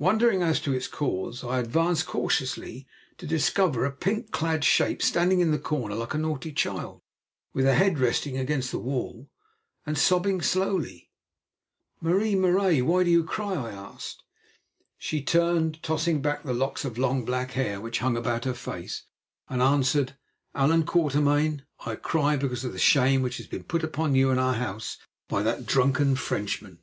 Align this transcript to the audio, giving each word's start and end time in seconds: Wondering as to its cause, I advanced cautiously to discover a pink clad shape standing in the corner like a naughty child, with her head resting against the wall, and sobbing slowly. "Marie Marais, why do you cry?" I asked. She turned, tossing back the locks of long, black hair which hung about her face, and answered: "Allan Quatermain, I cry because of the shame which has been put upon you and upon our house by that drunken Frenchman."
Wondering 0.00 0.42
as 0.42 0.58
to 0.62 0.72
its 0.72 0.88
cause, 0.88 1.44
I 1.44 1.60
advanced 1.60 2.04
cautiously 2.04 2.88
to 3.16 3.28
discover 3.28 3.84
a 3.84 3.92
pink 3.92 4.32
clad 4.32 4.64
shape 4.64 5.00
standing 5.00 5.38
in 5.38 5.52
the 5.52 5.58
corner 5.60 5.94
like 5.94 6.14
a 6.14 6.18
naughty 6.18 6.50
child, 6.50 7.00
with 7.52 7.64
her 7.64 7.76
head 7.76 8.00
resting 8.00 8.36
against 8.36 8.72
the 8.72 8.80
wall, 8.80 9.28
and 9.86 9.96
sobbing 9.96 10.42
slowly. 10.42 11.12
"Marie 12.00 12.34
Marais, 12.34 12.82
why 12.82 13.04
do 13.04 13.10
you 13.10 13.22
cry?" 13.22 13.54
I 13.54 13.70
asked. 13.70 14.24
She 14.98 15.22
turned, 15.22 15.80
tossing 15.80 16.20
back 16.20 16.42
the 16.42 16.52
locks 16.52 16.84
of 16.84 16.98
long, 16.98 17.24
black 17.24 17.52
hair 17.52 17.80
which 17.80 18.00
hung 18.00 18.16
about 18.16 18.46
her 18.46 18.54
face, 18.54 19.04
and 19.48 19.62
answered: 19.62 20.16
"Allan 20.56 20.86
Quatermain, 20.86 21.62
I 21.86 21.94
cry 21.94 22.34
because 22.36 22.64
of 22.64 22.72
the 22.72 22.80
shame 22.80 23.22
which 23.22 23.36
has 23.36 23.46
been 23.46 23.62
put 23.62 23.84
upon 23.84 24.16
you 24.16 24.30
and 24.30 24.40
upon 24.40 24.48
our 24.48 24.54
house 24.60 24.96
by 25.28 25.44
that 25.44 25.66
drunken 25.66 26.16
Frenchman." 26.16 26.80